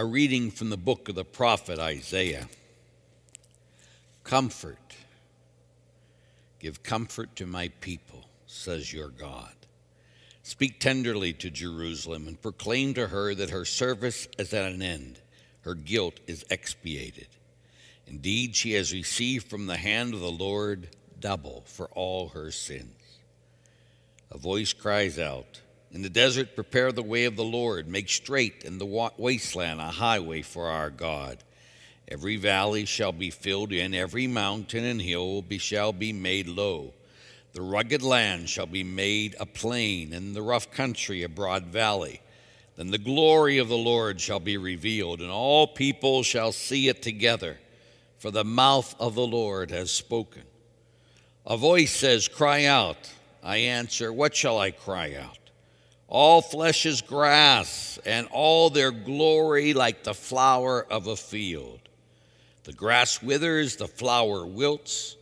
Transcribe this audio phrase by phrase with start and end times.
[0.00, 2.48] A reading from the book of the prophet Isaiah.
[4.24, 4.96] Comfort.
[6.58, 9.52] Give comfort to my people, says your God.
[10.42, 15.20] Speak tenderly to Jerusalem and proclaim to her that her service is at an end,
[15.64, 17.28] her guilt is expiated.
[18.06, 23.18] Indeed, she has received from the hand of the Lord double for all her sins.
[24.30, 25.60] A voice cries out,
[25.92, 29.86] In the desert, prepare the way of the Lord, make straight in the wasteland a
[29.86, 31.42] highway for our God.
[32.06, 36.92] Every valley shall be filled in, every mountain and hill be, shall be made low.
[37.52, 42.20] The rugged land shall be made a plain, and the rough country a broad valley.
[42.76, 47.02] Then the glory of the Lord shall be revealed, and all people shall see it
[47.02, 47.58] together,
[48.18, 50.42] for the mouth of the Lord has spoken.
[51.44, 53.10] A voice says, Cry out.
[53.42, 55.39] I answer, What shall I cry out?
[56.10, 61.78] All flesh is grass, and all their glory like the flower of a field.
[62.64, 65.16] The grass withers, the flower wilts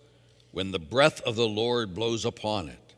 [0.51, 2.95] when the breath of the Lord blows upon it.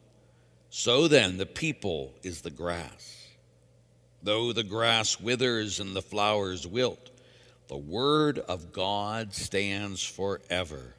[0.71, 3.27] So then, the people is the grass.
[4.23, 7.11] Though the grass withers and the flowers wilt,
[7.67, 10.95] the word of God stands forever.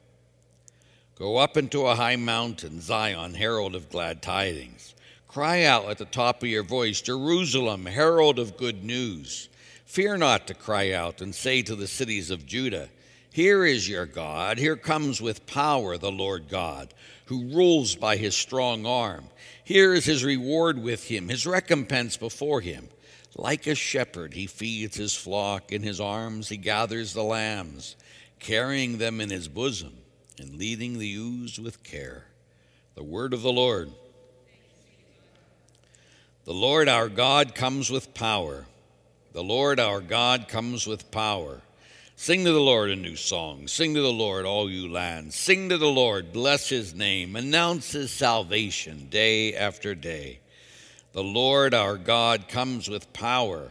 [1.14, 4.94] Go up into a high mountain, Zion, herald of glad tidings.
[5.32, 9.48] Cry out at the top of your voice, Jerusalem, herald of good news.
[9.86, 12.90] Fear not to cry out and say to the cities of Judah,
[13.32, 16.92] Here is your God, here comes with power the Lord God,
[17.26, 19.24] who rules by his strong arm.
[19.64, 22.88] Here is his reward with him, his recompense before him.
[23.34, 25.72] Like a shepherd, he feeds his flock.
[25.72, 27.96] In his arms, he gathers the lambs,
[28.38, 29.94] carrying them in his bosom
[30.38, 32.26] and leading the ewes with care.
[32.96, 33.92] The word of the Lord.
[36.44, 38.66] The Lord our God comes with power.
[39.32, 41.60] The Lord our God comes with power.
[42.16, 43.68] Sing to the Lord a new song.
[43.68, 45.36] Sing to the Lord, all you lands.
[45.36, 47.36] Sing to the Lord, bless his name.
[47.36, 50.40] Announce his salvation day after day.
[51.12, 53.70] The Lord our God comes with power.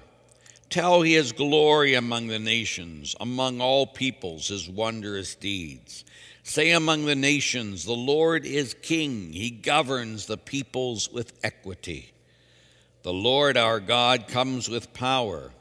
[0.70, 6.06] Tell his glory among the nations, among all peoples, his wondrous deeds.
[6.44, 9.34] Say among the nations, The Lord is king.
[9.34, 12.14] He governs the peoples with equity.
[13.04, 15.52] The Lord our God comes with power.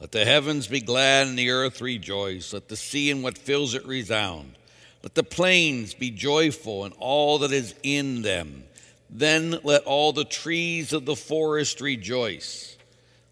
[0.00, 2.52] Let the heavens be glad and the earth rejoice.
[2.52, 4.54] Let the sea and what fills it resound.
[5.02, 8.62] Let the plains be joyful and all that is in them.
[9.10, 12.76] Then let all the trees of the forest rejoice.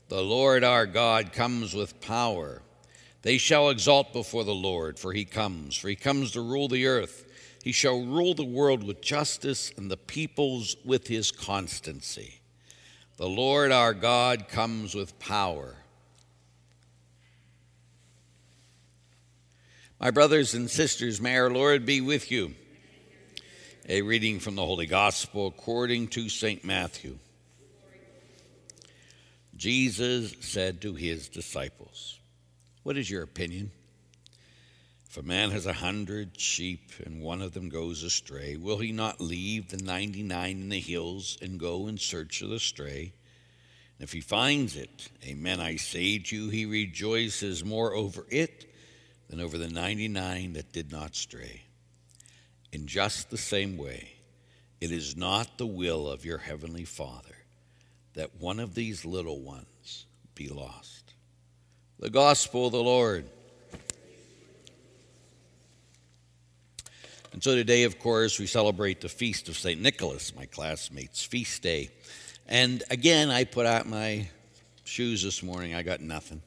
[0.09, 2.63] The Lord our God comes with power.
[3.23, 6.87] They shall exalt before the Lord, for he comes, for he comes to rule the
[6.87, 7.25] earth.
[7.63, 12.41] He shall rule the world with justice and the peoples with his constancy.
[13.17, 15.75] The Lord our God comes with power.
[19.99, 22.55] My brothers and sisters, may our Lord be with you.
[23.89, 26.63] A reading from the Holy Gospel according to St.
[26.65, 27.19] Matthew.
[29.57, 32.19] Jesus said to his disciples,
[32.83, 33.71] what is your opinion?
[35.17, 38.93] If a man has a hundred sheep and one of them goes astray, will he
[38.93, 43.15] not leave the 99 in the hills and go in search of the stray?
[43.99, 48.71] And if he finds it, amen, I say to you, he rejoices more over it
[49.31, 51.63] than over the 99 that did not stray.
[52.71, 54.17] In just the same way,
[54.83, 57.39] it is not the will of your heavenly Father
[58.13, 60.05] that one of these little ones
[60.35, 61.15] be lost
[61.99, 63.25] the gospel of the Lord.
[67.37, 69.79] And so today, of course, we celebrate the feast of St.
[69.79, 71.91] Nicholas, my classmates' feast day.
[72.47, 74.31] And again, I put out my
[74.85, 76.41] shoes this morning, I got nothing.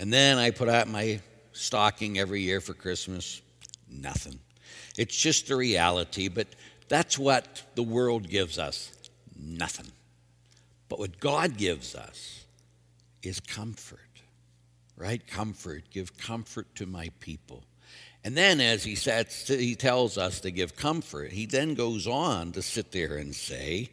[0.00, 1.20] And then I put out my
[1.52, 3.40] stocking every year for Christmas,
[3.88, 4.40] nothing.
[4.98, 6.48] It's just the reality, but
[6.88, 8.90] that's what the world gives us
[9.38, 9.92] nothing.
[10.88, 12.44] But what God gives us
[13.22, 14.00] is comfort
[14.96, 15.26] right?
[15.26, 15.84] Comfort.
[15.90, 17.64] Give comfort to my people.
[18.26, 22.50] And then, as he, sets, he tells us to give comfort, he then goes on
[22.52, 23.88] to sit there and say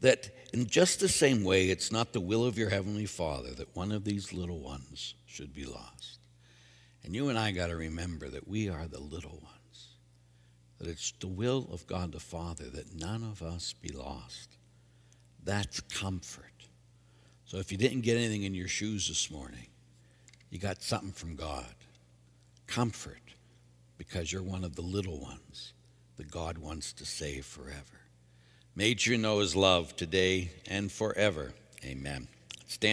[0.00, 3.76] that in just the same way, it's not the will of your heavenly Father that
[3.76, 6.20] one of these little ones should be lost.
[7.04, 9.88] And you and I got to remember that we are the little ones,
[10.78, 14.56] that it's the will of God the Father that none of us be lost.
[15.44, 16.64] That's comfort.
[17.44, 19.66] So if you didn't get anything in your shoes this morning,
[20.48, 21.74] you got something from God.
[22.66, 23.20] Comfort,
[23.98, 25.72] because you're one of the little ones
[26.16, 28.00] that God wants to save forever.
[28.74, 31.52] May you know his love today and forever.
[31.84, 32.28] Amen.